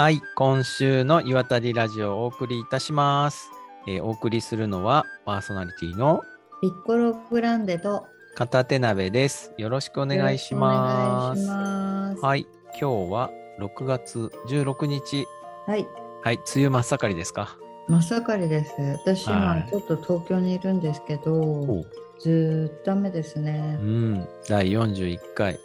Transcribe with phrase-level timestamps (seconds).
[0.00, 3.50] はい、今週の岩谷ラジオをお送りいたします。
[3.86, 6.22] えーお送りするのはパーソナリティの
[6.62, 9.52] ピッコログランデと片手鍋です。
[9.58, 11.46] よろしくお願いします。
[11.46, 12.46] はい、
[12.80, 13.30] 今日は
[13.60, 15.26] 6月16日。
[15.66, 15.86] はい。
[16.22, 17.58] はい、梅雨真っ盛りですか？
[17.86, 18.74] 真っ盛りです。
[19.04, 21.84] 私はい今ちょっと東京にいるんですけど、お
[22.18, 23.84] ずーっと雨ですねう。
[23.84, 25.60] ん、第41回。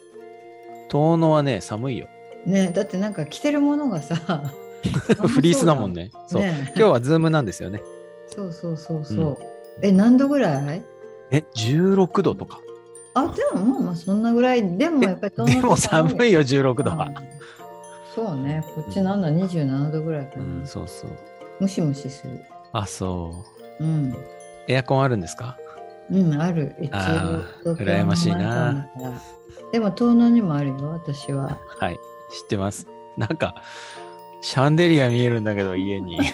[0.90, 2.10] 遠野はね、寒いよ。
[2.46, 4.16] ねだってなんか着てるものがさ、
[5.28, 6.12] フリースだもんね。
[6.28, 6.42] そう。
[6.42, 7.82] ね今日はズームなんですよね。
[8.28, 9.18] そうそうそうそう。
[9.26, 9.36] うん
[9.82, 10.82] え、何度ぐらい？
[11.32, 12.60] え、16度とか。
[13.14, 14.78] あ、でもまあまあそんなぐらい。
[14.78, 17.12] でもやっぱりでも寒いよ、16度うんは。
[18.16, 18.64] そうね。
[18.74, 20.64] こっちなんだ27度ぐらいかうな。
[20.64, 21.10] ん、そうそう。
[21.60, 22.40] ムシムシする。
[22.72, 23.44] あ、そ
[23.80, 23.84] う。
[23.84, 24.16] うん。
[24.70, 25.58] エアコンあるんですか？
[26.10, 26.74] うん、ある。
[26.80, 28.88] 一応羨ましいな
[29.74, 31.58] でも東南にもあるよ、私は。
[31.80, 31.98] はい、
[32.42, 32.88] 知ってます。
[33.18, 33.56] なんか、
[34.42, 36.20] シャンデリア見えるんだけど、家に。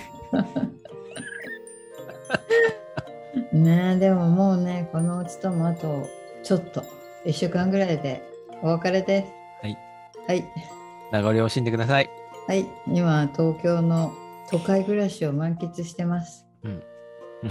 [3.53, 6.07] ねえ、でももうね、このうちともあと
[6.43, 6.83] ちょっと、
[7.25, 8.23] 1週間ぐらいで
[8.61, 9.27] お別れです。
[9.61, 9.77] はい。
[10.27, 10.45] はい。
[11.11, 12.09] 名残惜しんでください。
[12.47, 12.65] はい。
[12.87, 14.11] 今、東京の
[14.49, 16.45] 都会暮らしを満喫してます。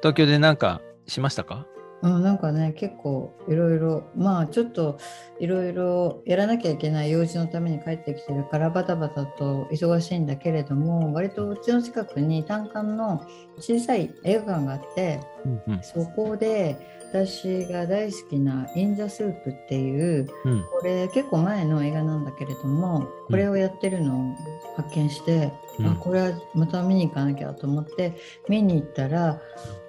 [0.00, 1.66] 東京でなんかしましたか？
[2.04, 4.98] うん、なんかね、結構いろいろ、まあちょっと
[5.40, 16.76] いろいろやらなきゃいけない用事のために帰ってきてるからバタバタと忙しいんだけれども、割とうちの近くに単館の小さい映画館があって、うんそこで
[17.14, 20.64] 私が大好きな「イン・ザ・スープ」っていううん。
[20.64, 24.34] これ結構前の映画なんだけれどもこれをやってるのを
[24.76, 25.86] 発見して、うん。
[25.86, 28.14] あこれはまた見に行かなきゃと思って
[28.48, 29.40] 見に行ったら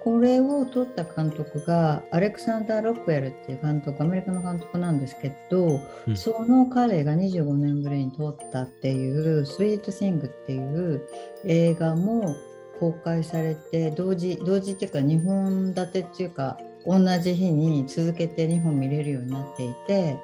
[0.04, 6.16] これを撮った監督がアレクサンダー・ロックウェルっていう監督アメリカの監督なんですけど、うん。
[6.16, 11.02] その彼が25年ぶりに撮ったっていう「スイート・シング」っていう
[11.44, 12.36] 映画も
[12.78, 20.18] 公開されて同時同時っていうか2本立てっていうか同じ日に続けて2本見れるようになっていて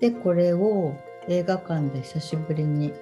[0.00, 0.94] でこれを
[1.28, 2.92] 映画館で久しぶりに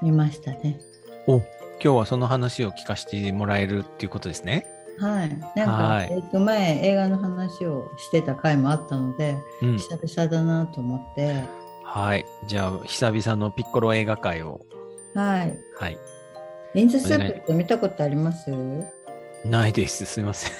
[0.00, 0.78] 見ましたね。
[1.26, 1.44] お、今
[1.80, 4.66] 日はその話を聞かせてもらえるっていうことですね。
[4.98, 9.78] はい、なんか、はいえっと前映画の話をしてた回もあったので、うん。
[9.78, 11.42] 久々だなと思って、
[11.84, 12.24] はい。
[12.46, 14.60] じゃあ、久々のピッコロ映画会を。
[15.14, 15.58] はい。
[15.76, 15.98] はい。
[16.74, 18.50] リンズスープって見たことあります？
[19.44, 20.04] ないです。
[20.04, 20.52] すいません。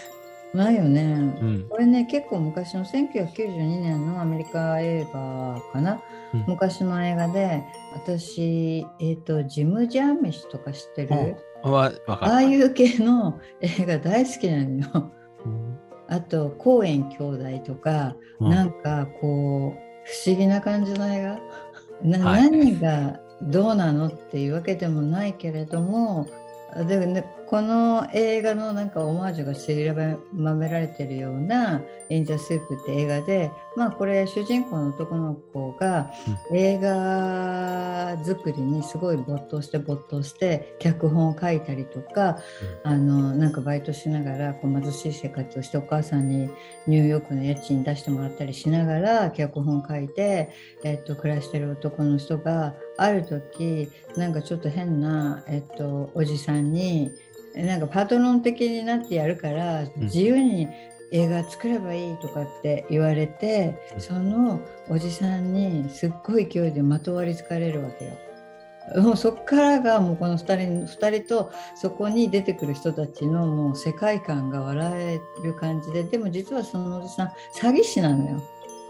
[0.55, 1.03] ないよね。
[1.41, 1.67] うん。
[1.71, 6.03] これね結構昔の1992年のアメリカ映画かな、
[6.34, 7.62] うん昔の映画で
[7.95, 11.37] 私、えっとジム・ジャーミシとか知ってる。
[11.65, 15.12] ああいう系の映画大好きなのよ。
[15.47, 17.17] うんあとコーエン兄
[17.59, 21.39] 弟とか、うんなんかこう不思議な感じの映画？
[22.03, 26.28] な、はい何がどうなのっていうわけでもないけれども
[26.86, 36.10] でもね、この映画のなんかオマージュが散りばめられてるような「イン・ザ・スープ」って映画でまあこれ主人公の男の子が
[36.50, 42.38] 映画作りにすごい没頭して没頭して脚本を書いたりとか、
[42.84, 46.48] あのなんかバイトしながらこう貧しい生活をしてお母さんに
[46.86, 50.48] ニューヨークの家賃出してもらったりしながら脚本書いて、
[50.84, 57.10] えっと、暮らしてる男の人がある時なんかちょっと変な、えっと、おじさんに
[57.54, 60.69] なんかパトロン的になってやるから自由に
[61.12, 68.12] 映画作ればいいとかって言われて、うんそのおじさんにすっごい勢いでまとわりつかれるわけよ。
[68.97, 78.42] もうそっからがもうこの2人二人とそこに出てくる人たちのもう世界観が笑える感じででも実はそのおじさん詐欺師なのよ。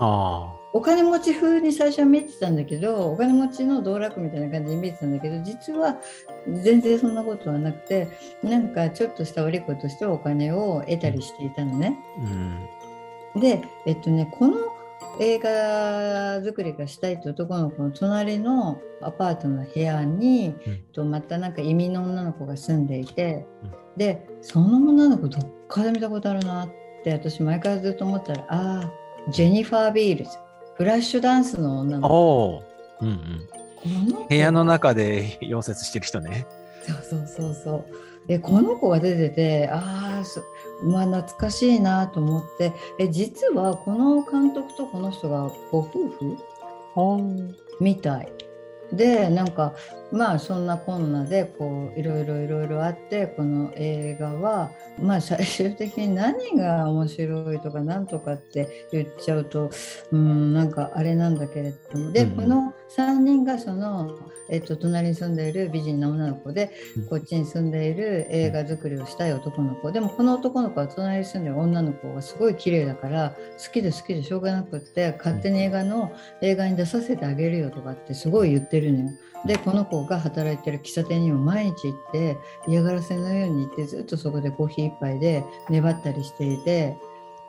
[0.05, 5.97] あお金持ち風に最初は見えてたんだけどお金持ちの道楽みたいな感じに見えてたんだけど実は
[6.63, 8.09] 全然そんなことはなくて
[8.43, 11.99] なんかちょっとした悪いことしてお金を得たりしていたのね。
[12.19, 13.37] あ。
[13.37, 13.41] うん。
[13.41, 14.57] でえっとねこの
[15.21, 26.71] 映画作りがしたいって男の子の隣のアパートの部屋に、うんとまたなんか移民の女の子が住んでいて、うんでその女の子どっかで見たことあるなっ
[27.05, 30.31] て私前からずっと思ったらああジェニファー・ビールズ
[30.75, 32.63] フラッシュダンスの女の子。
[33.01, 34.27] うんうん。
[34.29, 36.47] 部屋の中で 溶接してる人ね。
[36.87, 37.85] そうそうそうそう。
[38.27, 40.43] でこの子が出ててああそ
[40.85, 42.73] まあ懐かしいなと思って。
[42.99, 46.37] え実はこの監督とこの人がご夫婦？
[47.81, 48.33] みたい
[48.93, 49.75] でなんか
[50.11, 59.71] まあそんなこんなでこういろいろいろいろあってこの映画はまあ最終的に何が面白いとか何とかって言っちゃうと
[60.11, 62.13] うんなんかあれなんだけれども。
[62.13, 62.37] で、うん。
[62.37, 64.19] この3人がその、
[64.49, 67.07] えっと、隣に住んでいる美人な女の子でうん。
[67.07, 69.93] こっちに住んでいる映画作りをしたい男の子。
[69.93, 73.31] でもこの男の子は隣に住んでる女の子がすごい綺麗だから
[73.65, 79.11] 好きで好きでしょうがなくって勝手に映画の映画に出させてあげるよとかってすごい言ってるのよ。
[79.47, 82.37] でこの子が働いてる喫茶店にも毎日行って
[82.69, 86.97] 嫌がらせのように行ってずっとそこでコーヒー一杯で粘ったりしていて。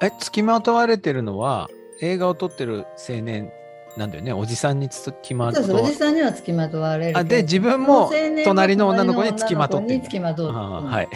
[0.01, 1.69] え、付きまとわれてるのは、
[2.01, 3.51] 映画を撮ってる青年
[3.97, 4.33] なんだよね。
[4.33, 5.83] おじさんに付きまとわ。
[5.83, 8.11] おじさんには付きまとわれるあで自分も
[8.43, 10.01] 隣の女の子に付きまとってる。
[10.01, 11.09] 隣の女の子に付きまとってるあーはい。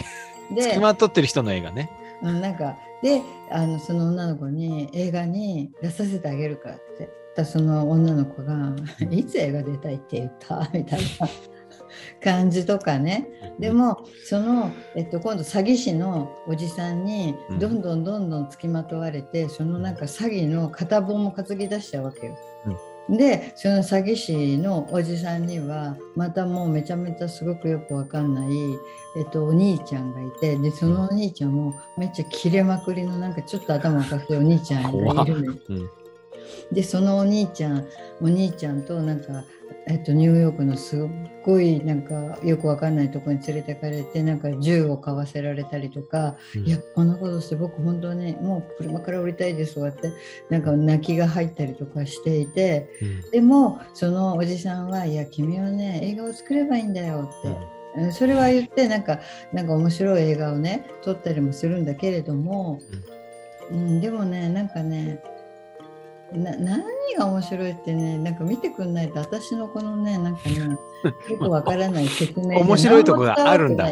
[0.54, 1.90] で付きまとってる人の映画ね。
[2.22, 7.08] うん、なんかであのその女の子に映画に出させてあげるからって。
[7.36, 8.74] たその女の子が
[9.12, 10.68] 「いつ映画出たいって言った?
[10.74, 11.28] 」みたいな。
[12.22, 13.28] 感じとかね。
[13.58, 17.58] でもその、えっと、今度詐欺師のおじさんにうん。
[17.58, 22.36] どんどんどんどん付きまとわれて、そのなんか詐欺の片棒も担ぎ出しちゃうわけよ。
[23.08, 28.48] でその詐欺師のおじさんにはまたもうめちゃめちゃすごくよくわかんない、
[29.16, 35.58] えっと、お兄ちゃんがいてでそのお兄ちゃんもめっちゃ切れまくりのなんかちょっと頭おかしいお兄ちゃんがいるのよ。
[35.68, 35.90] うん
[36.72, 37.86] でそのお兄ちゃん
[38.20, 39.44] お兄ちゃんとなんか、
[39.86, 41.00] えっと、ニューヨークのすっ
[41.44, 46.66] ごいなんかよくわかんないところに連れてかれてなんか銃を買わせられたりとか、うん。
[46.66, 50.12] いやこんなことして僕本当にもう車から降りたいですとかって
[50.50, 53.30] なんか泣きが入ったりとかしていてうん。
[53.30, 57.48] でもそのおじさんは「いや君はね映画を作ればいいんだよ」って。
[57.48, 58.12] うん。
[58.12, 59.20] それは言ってなんか
[59.52, 62.80] なんか面白い映画をね撮ったりもするんだけれども、
[63.70, 65.22] うん、でもねなんかね
[66.32, 66.84] な何
[67.16, 70.56] が面白いってねなんか見てくんないと私のこのねなんかね
[71.30, 73.86] よくわからない説明で面白いとこがあるんだ。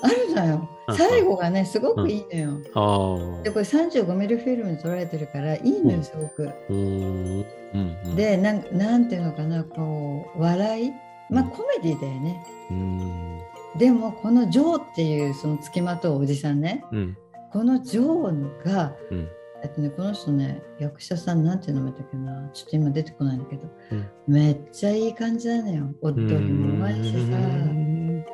[0.00, 0.54] あるのよ。
[0.54, 5.96] うん最後がねすごくいいのよ、あーでこれ35ミリフィルムに撮られてるからいいのうん。
[5.96, 7.44] よすごく、うーん。
[7.74, 8.16] うんうん。
[8.16, 10.92] でなんなんていうのかなこう笑い。
[11.28, 11.50] まあうん。
[11.50, 13.38] コメディだよね、うーん。
[13.76, 16.82] でもこのジョーっていうその付きまとうおじさんね。
[16.90, 17.16] うん。
[17.52, 19.28] このジョーが、うん
[19.62, 22.50] えっとね、この人ね役者さんなんていうの名前だっけな。
[22.52, 23.62] ちょっと今出てこないんだけど、
[23.92, 24.06] うん。
[24.26, 27.18] めっちゃいい感じなのよ踊りもうまいしさ。
[27.18, 28.24] うん。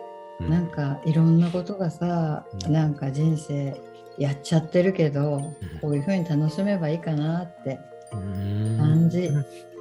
[0.48, 2.72] なんかいろんなことがさ、うん。
[2.72, 3.80] なんか人生
[4.18, 5.40] やっちゃってるけど、
[5.80, 7.78] こういうふうに楽しめばいいかなって。
[8.12, 8.78] うん。
[8.78, 9.26] 感じ。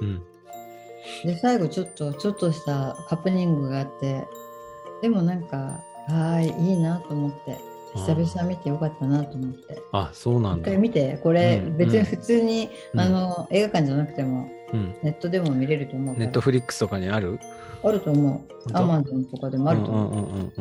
[0.00, 0.22] うん。
[1.24, 4.26] で最後ちょっとちょっとしたハプニングがあって。
[5.02, 7.58] でもなんかはいいいなと思って
[7.94, 9.80] 久々見てよかったなと思って。
[9.92, 10.68] あそうなんだ。
[10.68, 13.00] 一回見てこれうん別に普通に、うん。
[13.00, 14.94] あの映画館じゃなくてもうん。
[15.02, 17.38] ネットでも見れると思うネットフリックスとかにある？
[17.82, 18.76] あると思う。
[18.76, 20.52] アマゾンとかでもあると思う、うんうんうん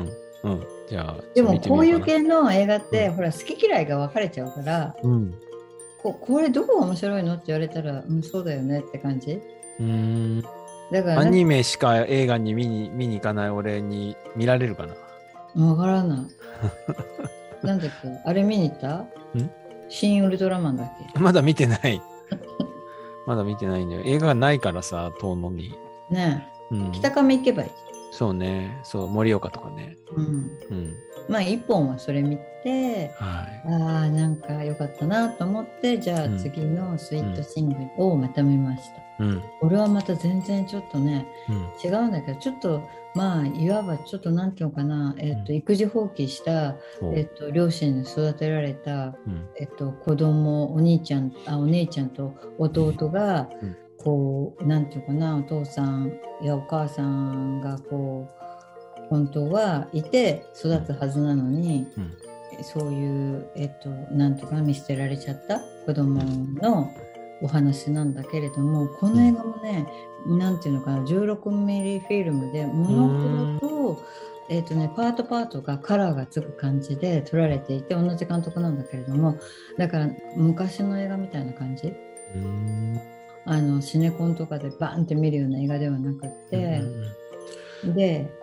[0.44, 3.14] うんうんじゃあでもこういう系系の映画って、うん。
[3.14, 5.34] ほら好き嫌いが分かれちゃうからうん。
[6.02, 9.34] ここれどこが面白いのって言われたらうんそうだよねって感じ？
[9.34, 10.42] うーん。
[10.92, 14.94] だからアニメしか映画に見に見に行かない俺に見られるかな？
[15.56, 16.20] 分からない。
[17.66, 18.10] なんだっけ？
[18.26, 19.06] あれ見に行った？
[19.90, 21.20] 新ウルトラマンだっけ？
[21.20, 22.02] まだ見てない。
[23.28, 24.02] まだ見てないんだよ。
[24.06, 25.74] 映画がないからさ遠野に、
[26.10, 26.86] ねうん。
[26.88, 27.70] え、北上行けばいい。
[28.12, 28.80] そうね。
[28.84, 29.98] そう盛岡とかね。
[30.16, 30.26] うん。
[30.26, 30.30] う
[30.76, 30.94] ん。
[31.30, 33.72] まあ一本はそれ見てはい。
[33.72, 39.42] ああなんか良かったなと思ってじゃうんあ次のスイートシングルをまた見ました、うん。
[39.62, 41.90] これはまた全然ちょっとねうん。
[41.90, 42.82] 違うんだけどちょっと
[43.16, 45.56] まあいわばちょっとなんていうのかな、えっとうん。
[45.58, 46.76] 育児放棄した、
[47.16, 49.48] えっと両親に育てられた、うん。
[49.58, 53.78] えっと子供お兄ちゃんあお姉ちゃんと弟が、うん。
[53.98, 58.28] こうなんていうのかなお父さんやお母さんがこ
[59.00, 62.14] う本当はいて育つはずなのに、うん。
[62.62, 66.22] そういう、えっと、なんていうかな見捨てられちゃった子供
[66.62, 66.92] の
[67.44, 69.86] お話なんだけれどもこの映画もね、
[70.26, 74.06] なんていうのかな16ミリフィルムでモノクロと,、
[74.50, 79.38] えっとね、パートパートがカラーがつく感じで撮られていて同じ監督なんだけれども
[79.78, 81.94] だから昔の映画みたいな感じ。
[82.36, 83.00] うん。
[83.46, 86.82] あのシネコンとかでバンって見るような映画ではなくって、
[87.94, 88.34] で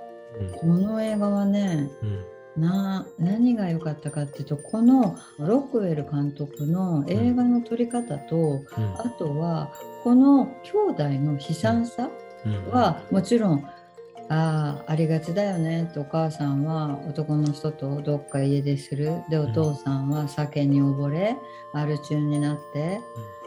[0.61, 8.65] この映画はねうんな何が良かったかっていうとこのロックウェル監督の映画の撮り方と、うん。
[8.99, 12.11] あとはこの兄弟の悲惨さ
[12.45, 12.71] うん。
[12.71, 13.65] はもちろん
[14.31, 15.89] ああありがちだよね。
[15.91, 19.23] ってお母さんは男の人とどっか家出する。
[19.29, 21.37] でお父さんは酒に溺れ
[21.75, 23.01] アル中になって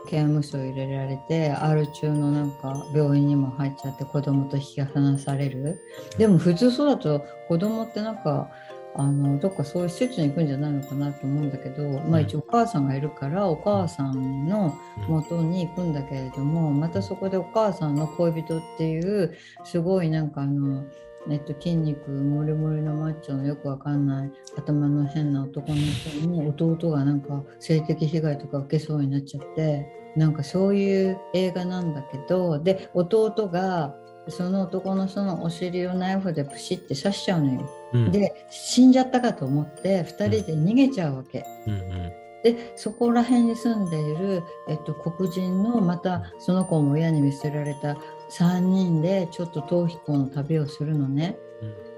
[0.08, 5.82] 刑務所入れられて R 中のなんか病院にも入っちゃって子供と引き離される。
[6.18, 8.50] でも普通そうだと子供ってなんか
[8.96, 20.86] あのどっかそういう施設に行くんじゃないのかなと思うんだけど、まあ、一応お母さんがいるからお母さんの元に行くんだけれどもまたそこでお母さんの恋人っていうすごいなんかあの。
[21.30, 33.96] えっと、筋肉もりもりのマッチョのよくわかんない頭の変な男の人に弟がなんか性的被害とか受けそうになっちゃってなんかそういう映画なんだけどで弟が
[34.30, 37.70] その男の人のお尻をナイフでプシッて刺しちゃうのよ。
[37.94, 41.46] うん、で死んじゃったかと思って2人で逃げちゃうわけ。
[41.68, 42.12] うんうん
[42.44, 47.98] でそこら辺に住んでいる、えっと、黒人のまたその子も親に見捨てられた
[48.32, 51.38] 3人でちょっと逃避行の旅をするのね。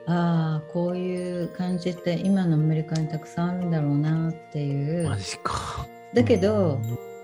[0.08, 5.10] うん、ああこういう感じって今のアメリカにたくさんあるんだろうなっていう。
[5.10, 6.80] マジかだけど、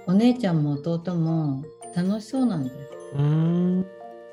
[0.08, 1.64] お姉ちゃんも弟も
[1.96, 2.80] 楽しそうなんだよ。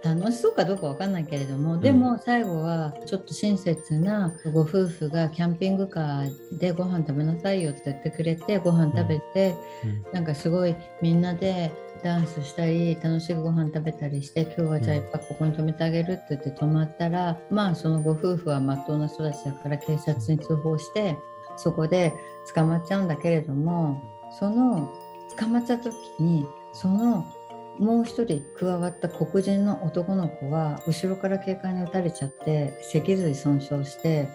[0.05, 9.57] うん楽しそうかどうかわかんないけれども、でも最後はちょっと親切なご夫婦がキャンピングカーでご飯食べなさいよって言ってくれてご飯食べて、
[10.13, 11.73] なんかすごいみんなで
[12.05, 21.17] ダンスしたり楽しくご飯食べたりして今日はじゃあいっぱいここに泊めてあげるって言って泊まったら、まあそのご夫婦はまっとうな人たちだから警察に通報して
[21.57, 22.15] そこで
[22.55, 24.01] 捕まっちゃうんだけれども
[24.39, 24.95] その
[25.37, 27.27] 捕まっちゃった時にその
[27.79, 34.29] もう一人加わった黒人の男の子は後ろから警官に撃たれちゃって脊髄損傷して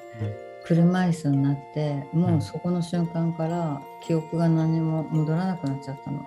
[0.65, 6.25] 車椅子になってもうそこの瞬間から記憶が何も戻らなくなっちゃったの。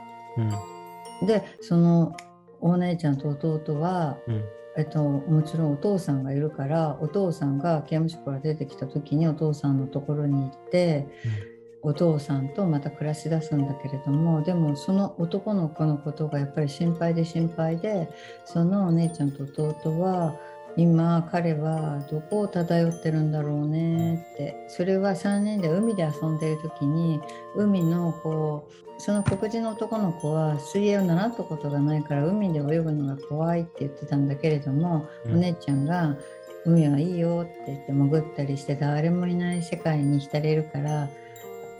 [1.22, 2.14] うん、でその
[2.60, 4.44] お姉ちゃんと弟は、うん、
[4.76, 11.06] えっと、もちろんお父さんがいるからお父さんが刑務所から出てきた時にお父さんのところに行って。
[11.50, 11.55] うん
[11.86, 18.10] お父さんとまた暮らしだすんだけれどもでもその男の子のことがやっぱり心配で心配で
[18.44, 20.36] そのお姉ちゃんと弟は
[20.76, 27.20] 今彼はどこを漂ってるんだろうねってそれは3人で海で遊んでる時に
[27.54, 36.16] 海のこうその黒人の男の子は水泳を習ったことがないから海で泳ぐのが怖いって言ってたんだけれども、うん、お姉ちゃんが
[36.64, 41.08] 海はいいよって言って潜ったりして誰もいない世界に浸れるから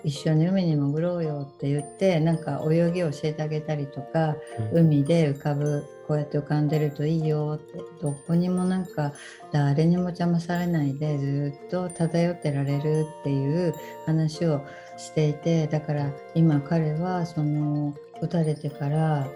[0.07, 4.37] 一緒に海に潜ろうよって言ってなんか泳ぎを教えてあげたりとか、
[4.73, 9.13] うん、海で浮かぶこうやって浮かんでるといいよってどこにもなんか
[9.51, 13.75] 誰にも邪魔されないでずっと漂ってられるっていう
[14.07, 14.65] 話を
[14.97, 19.27] していてだから今彼はその撃たれてから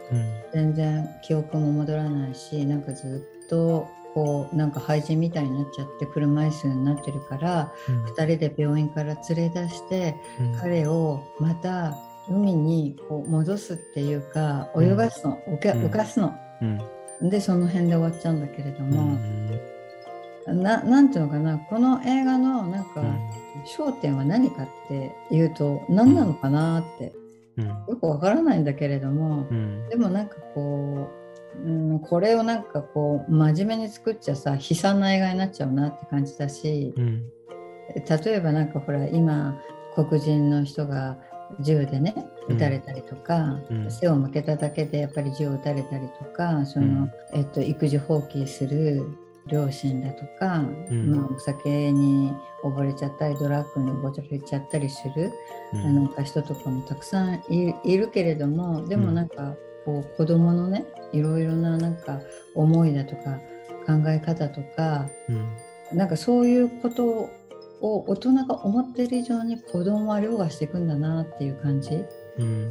[0.54, 11.96] 全然記憶も戻らないしなんかずっとこうなんか廃人みたいになっちゃって車椅子になってるから、うん、2人で病院から連れ出して、うん、彼をまた
[12.28, 16.34] 海にこう戻すっていうか泳がすの、うん、浮かすの、
[17.22, 19.18] でその辺で終わっちゃうんだけれども、
[20.46, 23.02] ななんていうのかなこの映画のなんか、
[23.76, 27.12] 焦点は何かっていうと何なのかなって、
[27.88, 29.48] よくわからないんだけれども、
[29.88, 31.19] でもなんかこう
[31.56, 37.24] うん、これをなんかこう真面目に作っちゃさ悲惨な映画になっちゃうなって感じだし、うん、
[37.96, 39.60] 例えばなんかほら今
[39.94, 41.18] 黒人の人が
[41.60, 42.14] 銃でね
[42.48, 49.04] 撃たれたりとか、うん、背を向けただけでやっぱり銃を撃たれたりとかその、えっと、育児放棄する
[49.46, 55.32] 両親だとか、うん、まあ、お酒に溺れちゃったりドラッグに溺れちゃったりする、
[55.72, 59.56] うん、なんか人とかもたくさんいるけれどもでもなんか
[59.90, 62.20] こう子供のねいろいろななんか
[62.54, 63.40] 思いだとか
[63.86, 65.32] 考え方とか、う
[65.94, 67.30] ん、なんかそういうこと
[67.80, 72.04] を大人が思ってる以上に子供は凌駕していくんだなっていう感じ、
[72.38, 72.70] うん、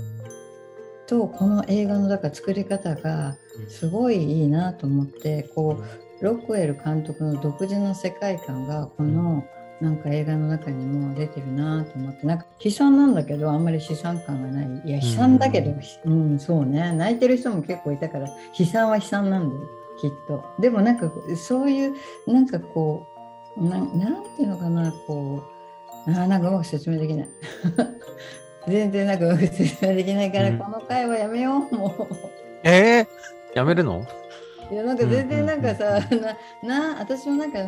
[1.08, 3.36] とこの映画のだから作り方が
[3.68, 5.84] すごいいいなと思ってこ
[6.22, 14.81] うロックウェル監督の独自の世界観がこの、うんなんか映画の中にも出てるなと思ってなんか悲惨なんだけどあんまり悲惨感がない。
[14.86, 15.74] いや悲惨だけど、
[16.05, 16.91] うん、うん、そうね。
[16.93, 19.62] 泣いてる人も結構いたから悲惨は悲惨なんだよ
[20.01, 20.43] きっと。
[20.59, 21.93] でもなんかそういう
[22.27, 23.07] なんかこ
[23.57, 23.86] うなな
[24.19, 25.43] んていうのかなこ
[26.07, 27.29] うあなんかうまく説明できない。
[28.67, 32.07] 全然なんかうまく説明できないから、うん、この回はやめようもう。
[32.63, 33.07] えー、
[33.55, 34.05] やめるの？
[34.71, 37.59] いやなんか全然なんかさ、うんうんうん、なな私もなんか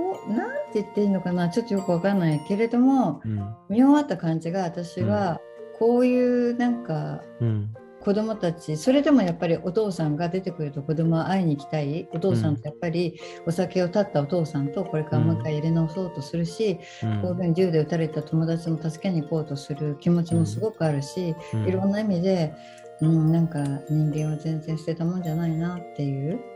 [0.00, 5.38] こうなんて言っていいのかなちょっとよくわかんないけれども、うん、見終わった感じが私は
[5.78, 12.08] こういうなんか、うん、子供たちそれでもやっぱりお父さんが出てくると子供は会いに行きたい。
[12.12, 21.34] お父さんとやっぱりお酒を断ったお父さんとこれからもう一回入れ直そうとするし、うん、こういうふうに銃で撃たれた友達も助けに行こうとする気持ちもすごくあるし、
[21.66, 22.54] いろんな意味で
[23.02, 26.32] うん、なんか人間は全然捨てたもんじゃないなっていう。
[26.32, 26.49] うん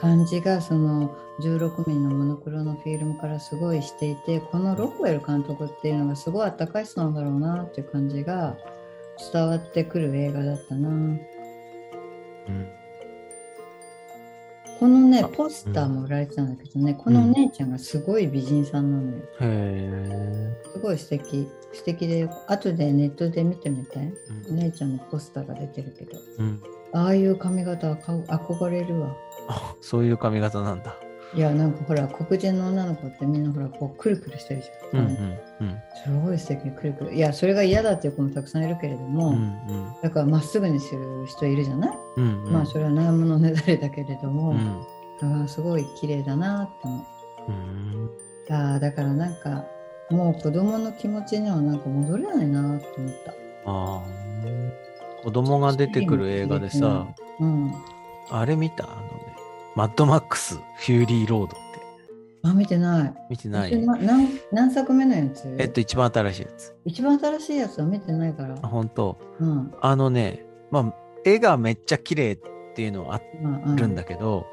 [0.00, 8.56] 感じがその16ミリのモノクロのフィルムからすごいしていてこのロックウェル監督っていうのがすごいあったかい人なんだろうなっていう感じが
[9.32, 10.88] 伝わってくる映画だったな。
[10.88, 11.20] うん。
[14.78, 19.22] このねあポスターも売られてたんだけどね、このお姉ちゃんがすごい美人さんなのよ。
[19.22, 20.62] へえ。
[20.72, 21.48] すごい素敵。
[21.72, 23.98] 素敵で後でネットで見てみて。
[24.48, 24.58] うん。
[24.58, 26.18] お姉ちゃんのポスターが出てるけど。
[26.38, 26.62] うん
[26.92, 29.16] ああいう髪型はか憧れるわ。
[29.48, 30.94] あ そういう髪型なんだ。
[31.34, 35.78] いやなんかほら黒人の女の子ってみんなほらこうくるくるしてるじゃん、うんうんうん。
[36.04, 39.94] すごい素敵にくるくるいやそれが嫌だっていう子もたくさんいるけれども、うんうん。
[40.02, 42.52] だからまっすぐにする人いるじゃない、うんうん。
[42.52, 44.82] まあそれは悩むのねだりだけれども、うん。
[45.22, 47.50] だからすごい綺麗だなって思う。
[47.50, 48.10] うん。
[48.50, 49.64] あーだからなんか
[50.10, 53.30] もう子供の気持ちにはなんか戻れないなって思った。
[53.30, 53.34] あ
[53.64, 54.02] あ
[55.22, 57.06] 子供が出てくる映画でさ、
[57.40, 57.72] うん。
[58.30, 58.84] あれ見た？
[58.84, 59.36] あのね、
[59.76, 61.56] マッドマックス、フューリーロードって。
[62.44, 63.14] あ見てない。
[63.30, 63.78] 見てない？
[63.78, 65.54] 何何作目のやつ？
[65.58, 66.74] えっと、一番新しいやつ。
[66.84, 68.56] 一番新しいやつは見てないから。
[68.60, 69.18] あ、本当。
[69.38, 69.72] うん。
[69.80, 72.38] あのね、まあ、絵がめっちゃ綺麗っ
[72.74, 74.46] ていうのはあうんるんだけど、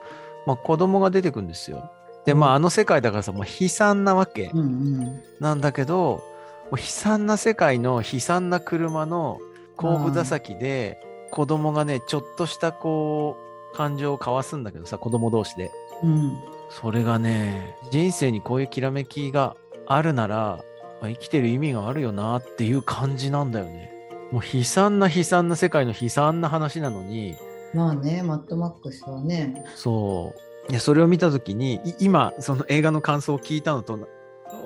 [0.46, 1.92] まあ、子供が出てくるんですよ。
[2.26, 5.22] で、まあ、あの世界だからさ、もう悲惨なわけうんうん。
[5.40, 6.22] なんだけど、
[6.70, 9.40] もう悲惨な世界の悲惨な車の
[9.80, 11.00] 後部座席で、
[11.32, 13.38] 子供がね、ちょっとしたこ
[13.74, 15.72] う、感情を交わすんだけどさ、子供同士で。
[16.04, 16.38] うん
[16.72, 19.56] それがね、人生にこういうきらめきが
[19.88, 20.64] あるなら、
[21.02, 23.92] まあ生きてる意味があるよなっていう感じなんだよね。
[24.32, 27.36] もう悲惨な悲惨な世界の悲惨な話なのに、
[27.74, 30.36] まあねマッドマックスはねそ
[30.68, 30.72] う。
[30.72, 33.98] いや、それを見たときに、い今、その映画の感想を聞いたのと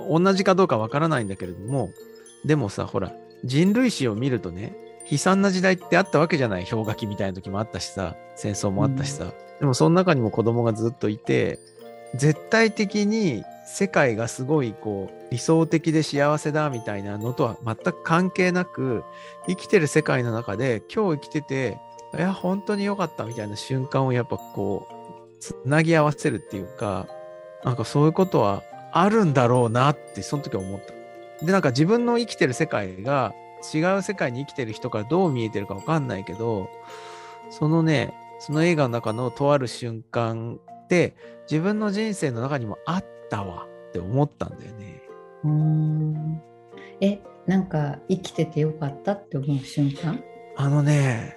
[0.09, 1.91] 同じかどうかわからないんだけれども、
[2.43, 3.13] でもさ、ほら、
[3.45, 4.75] 人類史を見るとね、
[5.09, 6.65] 悲惨な時代ってあったわけじゃない。
[6.65, 9.25] 氷河期みたいな時もあったしさ、戦争もあったしさ。
[9.59, 11.59] でもその中にも子供がずっといて、
[12.15, 19.03] 絶対的に世界がすごいこう理想的で幸せだみたいなのとは全く関係なく、
[19.47, 21.77] 生きてる世界の中で今日生きてて、
[22.15, 24.93] いや、本当に良かったみたいな瞬間をやっぱこう、
[25.39, 27.07] つなぎ合わせるっていうか、
[27.63, 28.61] なんかそういうことは
[28.91, 31.45] あるんだろうなって、その時思った。
[31.45, 33.33] で、なんか自分の生きてる世界が
[33.73, 36.69] 違う世界に生きてる人からどう見えてるかわかんないけど、
[37.49, 41.15] そのね、その映画の中のとある瞬間で、
[41.49, 45.01] 自分の人生の中にもあったわって思ったんだよね。
[45.43, 46.41] うーん
[47.01, 50.23] えなんか生きててよかったって思う瞬間？
[50.55, 51.35] あのね、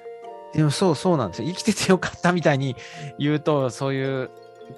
[0.53, 1.49] でもそうそうなんですよ。
[1.49, 2.77] 生きててよかったみたいに
[3.19, 4.31] 言うと、そういう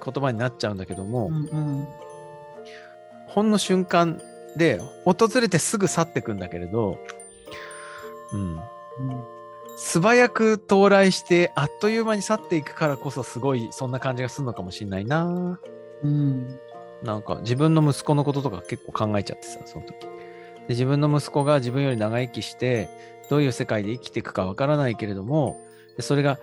[0.03, 1.87] 言葉になっちゃうんだけども、うんうん
[3.27, 4.19] ほんの瞬間
[4.57, 6.97] で、訪れてすぐ去ってくんだけれど、
[8.33, 8.59] うん。
[9.77, 15.59] 素早く到来して、あっという間に去っていくからこそ、すごい、そんな感じがするのかもしれないな。
[16.03, 16.59] うん
[17.03, 19.95] なんか、自分の息子のこととか結構考えちゃってさ、その時。
[20.01, 20.09] で
[20.69, 22.89] 自分の息子が自分より長生きして、
[23.29, 25.61] どういう世界で生きていくかわからないけれども、
[25.99, 26.39] それが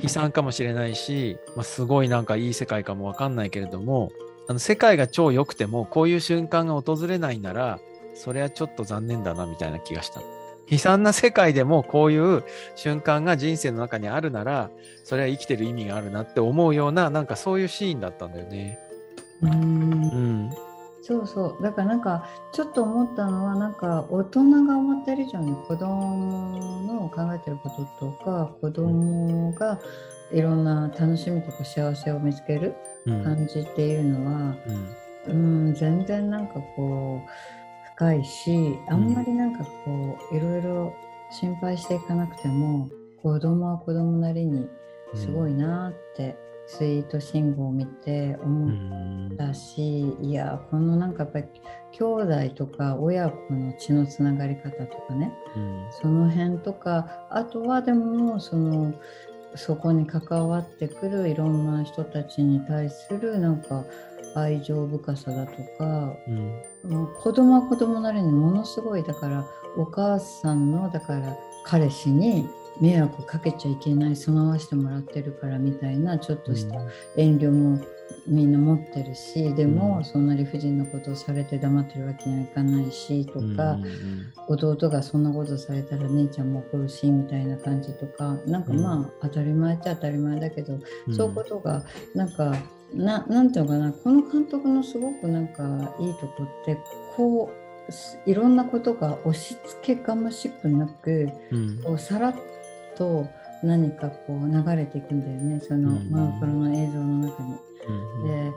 [0.00, 4.12] 悲惨かもしれないし、まあ、すごいなんかいい世界かもわかんないけれども、
[4.48, 7.80] あの世界が超良くても、こういう瞬間が訪れないなら、
[8.14, 10.20] それはちょっと残念だな、みたいな気がした。
[10.70, 12.44] 悲惨な世界でもこういう
[12.76, 14.70] 瞬間が人生の中にあるなら、
[15.04, 18.78] それは生きてる意味があるなって思うような、なんかそういうシーンだったんだよね。
[19.42, 20.50] うんうん。
[21.02, 29.80] そうそうだからなんかちょっと思ったのはなんか大人が思ってる以上に子供の考えてることとか子供が
[30.32, 33.24] いろんな楽しみとか幸せを見つけるうん。
[33.24, 34.56] 感じっていうのは、
[35.26, 35.68] うん。
[35.68, 37.30] うん、全然なんかこう
[37.96, 40.94] 深いしあんまりなんかこういろいろ
[41.30, 42.88] 心配していかなくても
[43.22, 44.68] 子供は子供なりに
[45.14, 49.36] すごいなって、スイート信号を見てう思っん。
[49.36, 51.46] たし、いやこのなんかやっぱり
[51.92, 52.04] 兄
[52.48, 55.86] 弟とか親子の血のつながり方とかねうん。
[55.90, 58.94] その辺とかあとはでもその
[59.54, 63.84] そこに関わってくるいろんな人たちに対するなんか
[64.34, 66.62] 愛情深さだとかうん。
[66.90, 72.48] もう子供は子供なりにものすごいだからお母さんのだから彼氏に
[72.80, 76.76] 迷惑かけちゃいけない備わしてもらってるからみたいなちょっとした
[77.16, 77.80] 遠慮も
[78.26, 80.04] みんな持ってるしでも、うん。
[80.04, 91.14] そんな理不尽なことをされて黙ってるわけにはいかないしとか、うんうん弟がそんなことされたら姉ちゃんも怒るしみたいな感じとかなんかまあ、当たり前っちゃ当たり前だけど、うん。
[91.14, 92.54] そういうことがなんか
[92.94, 96.78] ななんていうのかなこの監督のすごくなんかいいとこって
[97.16, 97.50] こ
[97.88, 101.82] うすいろんなことが押し付けがましくなくうん。
[101.82, 102.34] こうさらっ
[102.96, 103.26] と
[103.62, 107.54] 何かこう流れていくんだよねそのうんモノクロの映像の中に。
[107.88, 108.52] うんで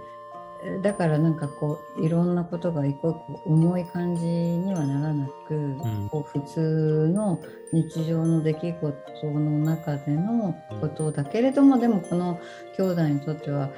[0.81, 6.09] だからなんかこういろんなことが一個一個重い感じにはならなく、ん。
[6.09, 7.39] こう普通の
[7.71, 12.39] 日常の出来事の中でのことだけれども、でもこの
[12.77, 13.69] 兄弟にとっては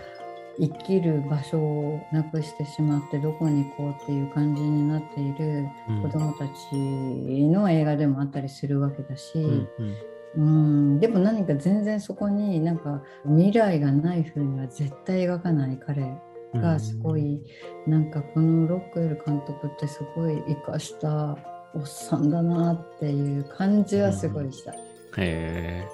[0.60, 9.39] 生きる場所をなくしてしまってどこに行こうっていう感じになっているうん子どもたちの映画でもあったりするわけだし。
[9.39, 9.43] うん
[9.80, 9.96] うん
[10.36, 16.15] うんでも何か全然そこになんか未来がない風には絶対描かない彼
[16.54, 17.41] がすごい、
[17.86, 21.38] なんかこのロックエル監督ってすごい生かした
[21.74, 24.74] おっさんだなっていう感じはすごいした。
[24.74, 24.78] へ
[25.17, 25.88] え。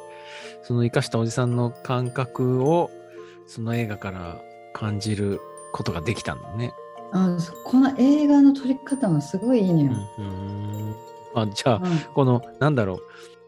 [0.61, 2.89] その生かしたおじさんの感覚を、
[3.47, 4.41] その映画から
[4.73, 5.39] 感じる
[5.71, 6.73] ことができたんだね。
[7.11, 9.91] あこの映画の撮り方もすごいいいのよ。
[10.17, 10.95] うん
[11.35, 12.99] あじゃあ、うんこの、なんだろ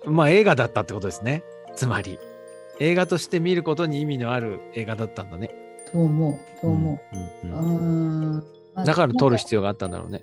[0.05, 0.11] う。
[0.11, 1.43] まあ映画だったってことですね。
[1.75, 2.19] つまり。
[2.79, 5.49] 映画として見ることに意味のある映画だったんだね。
[5.91, 6.99] と思う、と思
[7.43, 7.55] うんう。
[7.55, 10.21] うんうんうんまあだから撮る必要があったんだろうね。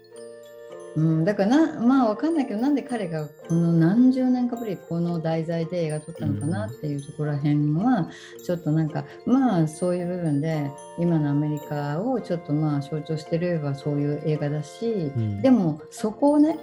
[0.95, 8.11] うん、だからなまあわかんないけどなんで彼がこの何十年かぶりこの題材で映画撮ったのかなっていうところらへんは
[8.45, 15.43] ちょっとなんかまあそういう部分で今のアメリカをちょっとまあ象徴してればそういう映画だし、うん。
[15.43, 16.59] でもそこをね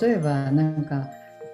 [0.00, 1.08] 例えばなんか、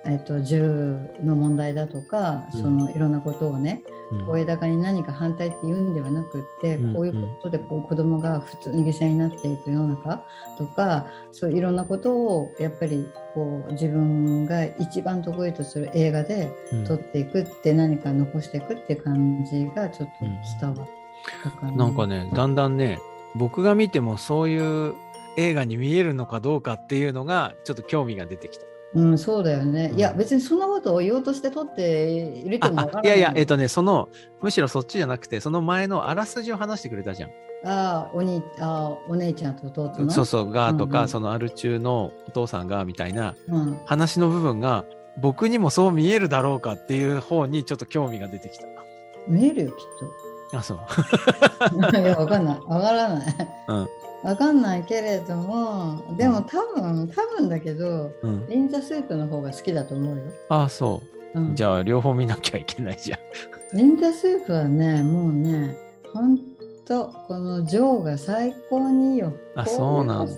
[0.09, 10.25] えっと、銃の問題だとかうんそのいろんなことをね、うん声高に何か反対って言うんではなくって、うんこういうことでこう子供が普通に犠牲になっていく世の中
[10.59, 20.25] とかそういろんなことをやっぱりこう自分が一番得意とする映画でうん撮っていくって何か残していくって感じがちょっと
[20.61, 20.89] 伝わっ
[21.43, 21.73] たかな。
[21.73, 22.99] なんかね、だんだんね、
[23.35, 24.95] 僕が見てもそういう
[25.37, 28.65] 映画に見えるのかどうかっていうのが、ちょっと興味が出てきた。
[28.97, 29.91] うん、そうだよね。
[29.93, 33.11] うんいや、別にそんなことを言おうとして撮っているともわからない。
[33.11, 34.09] やいや、えっ、とね、その、
[34.41, 37.31] むしろそっちじゃなくて、その前のあらすじを話してくれたじゃん。
[37.65, 40.11] ああ、おにああお姉ちゃんと弟の？
[40.11, 43.81] そうそう、がとか、うんうんそのアル中のお父さんがみたいなうん。
[43.85, 44.85] 話の部分が、
[45.19, 48.67] 僕にもそう見えるだろうかっていう方にちょっと興味が出てきた。
[49.29, 49.77] 見えるよ、きっ
[50.55, 50.79] あ、そう。
[51.93, 51.99] と。
[52.01, 52.61] いや、わかんない。
[52.67, 53.27] わからない。
[53.69, 53.89] うん。
[54.23, 58.47] わかんないけれども、でも多分、多分だけど、うん。
[58.49, 60.23] リンザスープの方が好きだと思うよ。
[60.49, 61.03] あ、そ
[61.35, 61.39] う。
[61.39, 63.19] うん、じゃあ、両方見なきゃいけないじゃん。
[63.77, 65.77] リンザスープはね、もうね、
[66.13, 66.39] ほん
[66.85, 69.33] と、このジョーが最高にいいよ。
[69.55, 70.33] あそうなんだ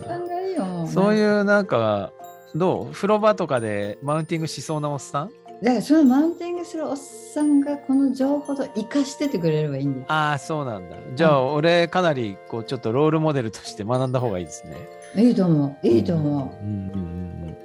[0.89, 1.15] そうう。
[1.15, 2.13] いうなんか、
[2.55, 2.93] どう？
[2.93, 5.31] 風呂場とかでマウンティングしそうなおっさん？
[5.63, 10.05] で、そのマウンティングするおっさんがこの情報と生かしててくれればいいんだよ。
[10.09, 10.97] ああ、そうなんだ。
[11.17, 14.77] じゃあ、俺、かなり、こう、ちょっとロールモデルとして学んだ方がいいですね。
[15.17, 15.87] いいと思う。
[15.87, 16.69] いいと思うん。
[16.69, 17.57] うんうん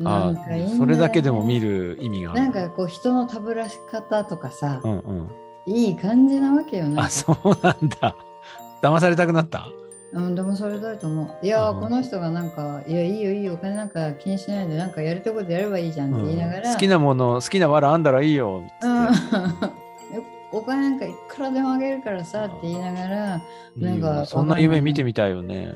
[0.00, 0.60] うん。
[0.62, 0.74] う。
[0.74, 2.40] んそれだけでも見る意味がある。
[2.40, 5.30] なんかこう人のたぶらし方とかさ、うんうん。
[5.66, 6.94] いい感じなわけよね。
[7.00, 8.16] あ、そうなんだ。
[8.82, 9.68] 騙されたくなった？
[10.12, 11.46] うん、でもそれだと思う。
[11.46, 18.62] いやこの人がなんか、いや、いいよ、いいよ、お金なんか気にしないで、なんかやりたいことやればいいじゃんって言いながら、好きなもの、好きな藁あんだらいいよ。
[18.80, 19.08] つうん
[20.50, 23.40] お金なんかいくらでもあげるからさって言いながら、なん
[23.82, 25.74] かいいよそんな夢見てみたいよね。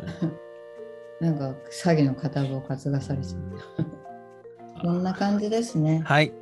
[1.21, 4.81] なんか詐欺の片棒を担がされちゃう。
[4.81, 6.01] こんな感じですね。
[6.05, 6.33] はい。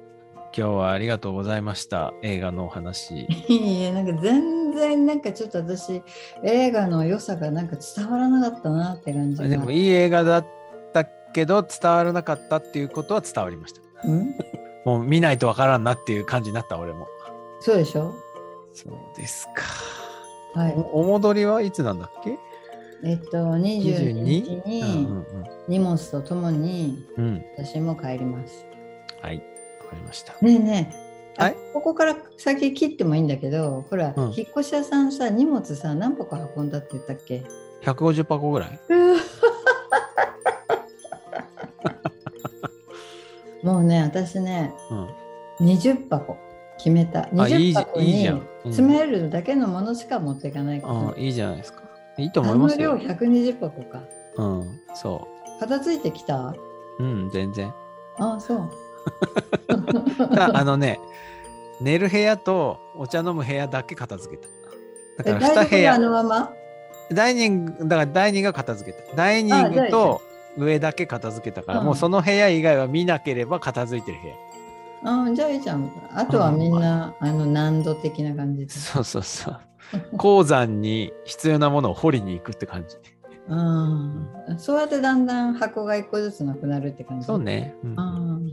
[0.56, 2.12] 今日はありがとうございました。
[2.22, 3.26] 映画のお話。
[3.48, 6.02] いいえ、なんか全然なんかちょっと私、
[6.42, 9.48] 映画の良さがなんか伝わらなかったなって感じが。
[9.48, 10.46] でもいい映画だっ
[10.92, 13.80] たけど伝わらなかったっていうことは伝わりました。
[14.04, 14.34] うん？
[14.84, 17.06] もう見ないとわからんなっていう感じになった俺も。
[17.60, 18.12] そうでしょ？
[18.72, 19.46] そうです
[20.54, 20.60] か。
[20.60, 20.74] はい。
[20.76, 22.36] おお戻りはいつなんだっけ？
[23.04, 25.08] えっと、22日うんに
[25.68, 27.30] 荷物とともにうんうん。
[27.30, 27.44] うん。
[27.64, 28.66] 私も帰ります。
[29.22, 29.42] はい。
[29.90, 30.32] わかりました。
[30.40, 31.10] ねえねえ。
[31.38, 37.42] あはいここから先切ってもいいんだけど、ほら、うん引っ越し屋さんさ、荷物さ、何箱運んだって言ったっけ
[37.82, 38.78] ？150箱ぐらい
[43.62, 44.72] もうね、私ね、
[45.60, 45.66] うん。
[45.66, 46.36] 20箱
[46.78, 47.28] 決めた。
[47.36, 48.00] あ、いい20じゃ箱。
[48.00, 50.94] にうん詰めるだけのものしか持っていかないから。
[50.94, 51.82] あいいじゃないですか。
[52.18, 52.98] いいと思あいますよ。
[52.98, 54.02] 120箱か。
[54.36, 54.80] うん。
[54.94, 55.26] そ
[55.60, 56.54] 片付いてきた？
[56.98, 57.02] う。
[57.02, 57.72] うん、全然。
[58.18, 58.70] あそう。
[60.36, 61.00] ああのね、
[61.80, 64.48] 寝る部屋とお茶飲む部屋だけ片付けた。
[65.20, 65.98] えだから2部屋。
[65.98, 66.52] のまま？
[67.12, 69.16] ダイニング、だからダイニングが片付けた。
[69.16, 70.20] ダイニングと
[70.56, 74.34] 上だけ片付けたから、うんもうその部屋以外は見なければ片付いてる部屋。
[75.02, 75.90] あじゃあいいじゃん。
[76.14, 78.72] あとはみんな、あの難度的な感じで。
[78.72, 79.60] そうそうそう。
[80.16, 82.96] 鉱山に必要なものを掘りに行くって感じ。
[83.50, 84.58] うん。
[84.58, 87.26] そうやってだんだん箱が一個ずつなくなるって感じ。
[87.26, 87.38] そう。
[87.38, 87.74] ね。
[87.82, 87.96] うん、ん。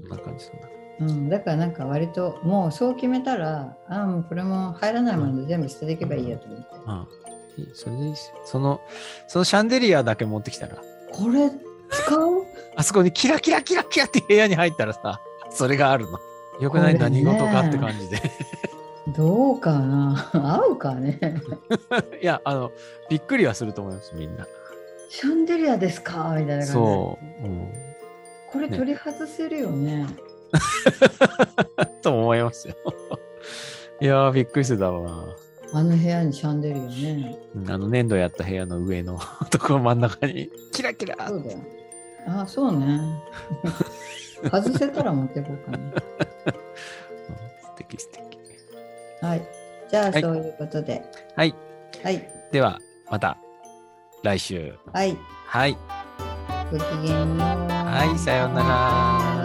[0.10, 0.68] な感じ、そんな。
[0.68, 7.64] 感うん、だからなんか割ともうそう決めたらああもうこれも入らないもので全部捨てていけばいいやと思って、うん。
[7.64, 7.72] いい。
[7.76, 8.42] それでいいですよ。
[8.44, 8.82] その、
[9.28, 10.78] そのシャンデリアだけ持ってきたら、
[11.12, 11.52] これ？
[11.90, 12.44] 使う？
[12.76, 16.20] あそこにキラキラキラキラって部屋に入ったらさ、それがあるの。
[16.60, 18.18] よくない、何事かって感じで。
[19.16, 20.30] どうかな？
[20.34, 21.20] 合うかね？
[22.22, 22.72] いや、あの、
[23.10, 24.48] びっくりはすると思います、みんな。
[25.10, 26.36] シャンデリアですか？
[26.38, 26.66] みたいな感じ。
[26.68, 27.46] でそう。
[27.46, 27.74] うん。
[28.52, 30.08] これ取り外せるよね。
[32.02, 32.76] と思いますよ。
[34.00, 35.26] いやー、びっくりするだろうな。
[35.74, 37.38] あの部屋にシャンデリアね。
[37.56, 39.20] うんあの粘土やった部屋の上の
[39.52, 40.50] ところ真ん中に。
[40.72, 41.60] キラキラそうだよ。
[42.28, 43.00] ああそうね。
[44.52, 45.78] 外せたら持っていこうかな。
[45.78, 46.00] うん素
[47.78, 48.22] 敵素敵。
[49.22, 49.42] はい。
[49.90, 50.22] じゃあはい。
[50.22, 51.04] そういうことで。
[51.36, 51.54] はい。
[52.04, 52.30] はい。
[52.52, 53.38] ではまた
[54.24, 54.74] 来週。
[54.94, 55.18] はい。
[55.46, 55.78] はい。
[56.72, 57.38] ごきげんよう。
[57.98, 59.37] はいさようなら